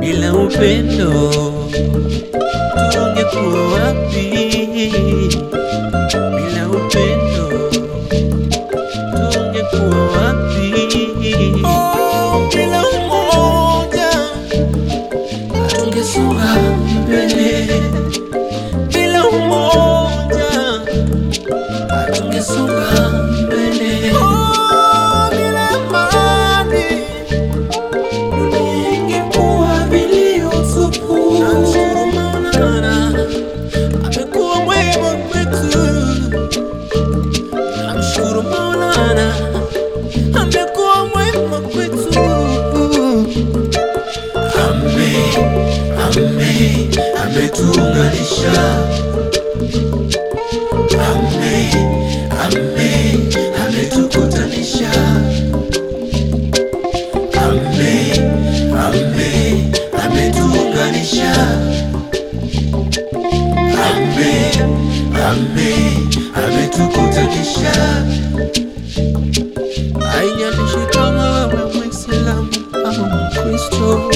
Bila 0.00 0.32
upendo 0.34 1.10
tungekuwa 2.92 3.63
ametuunganisha. 47.22 48.52
Ametukutanisha. 67.44 68.04
Haijalishi 70.08 70.86
kama 70.92 71.30
wewe 71.46 71.72
Mwislamu 71.74 72.48
ama 72.84 73.08
Mkristo, 73.08 74.10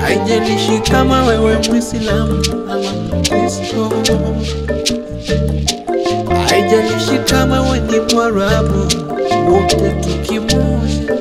haijalishi 0.00 0.78
kama 0.90 1.24
wewe 1.26 1.56
Mwislamu 1.70 2.42
ama 2.72 2.92
Mkristo, 3.18 3.92
haijalishi 6.48 7.18
kama 7.30 7.60
wewe 7.60 8.00
Mwarabu, 8.14 8.78
wote 9.52 9.90
tukimoja. 10.00 11.16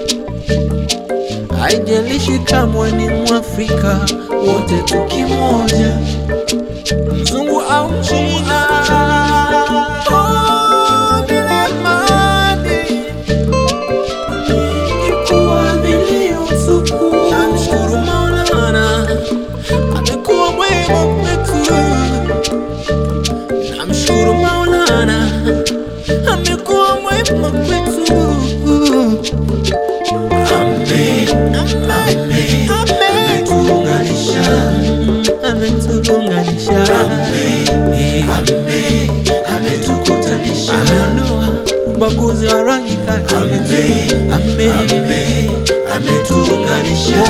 Haijalishi 1.62 2.40
kama 2.40 2.92
ni 2.92 3.10
Mwafrika, 3.10 4.00
wote 4.48 4.78
tukimoja, 4.86 5.98
mzungu 7.22 7.62
au 7.62 7.90
Mchina. 7.90 8.29
Ubaguzi 41.96 42.46
wa 42.48 42.64
rangi 42.64 42.98
kati 43.06 43.36
ametuunganisha, 45.96 47.24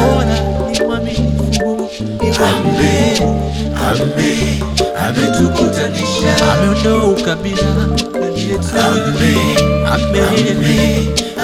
ameondoa 6.54 7.08
ukabila 7.12 7.88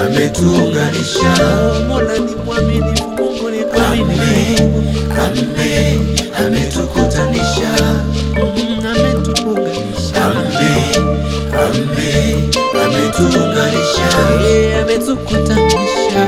ametuunganisha. 0.00 1.32
Mola 1.88 2.18
ni 2.18 2.34
mwaminifu, 2.44 3.08
Mungu 3.08 3.50
ni 3.50 3.64
mwaminifu, 3.64 4.56
ame, 5.24 6.00
ametukutanisha, 6.46 7.70
Mm, 8.36 8.86
ametuunganisha, 8.86 10.24
ame, 10.24 10.72
ame, 11.62 12.12
ametuunganisha, 12.84 14.08
Eh, 14.48 14.82
ametukutanisha, 14.82 16.22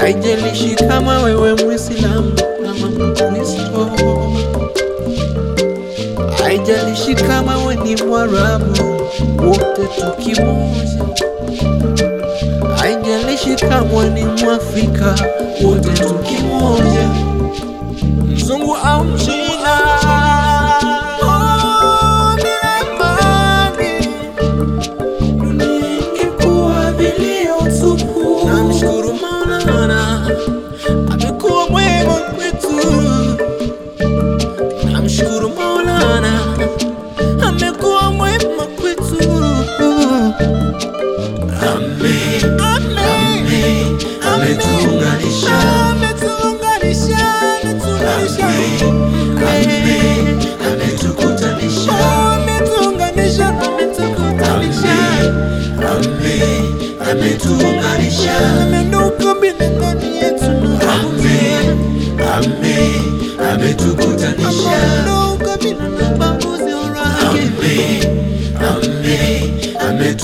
haijalishi 0.00 0.74
kama 0.74 1.18
wewe 1.22 1.54
Muislamu 1.54 2.32
ama 2.70 2.88
Mkristo, 2.88 3.90
haijalishi 6.42 7.14
kama 7.14 7.56
wewe 7.58 7.74
ni 7.76 8.02
Mwarabu, 8.02 8.82
wote 9.46 9.82
tukimoja 10.00 11.04
haijalishi 12.76 13.54
kama 13.68 14.04
ni 14.04 14.24
Mwafrika, 14.24 15.14
wote 15.64 15.88
tukimoja, 15.90 17.08
mzungu 18.28 18.76
au 18.76 19.04
ametuunganisha 57.10 58.38
amenukumbile 58.62 59.68
ndani 59.68 60.16
yetu 60.16 60.44
amen 60.92 61.78
amen 62.34 63.02
ametukutanisha 63.52 64.78
ametukutanisha 65.12 66.40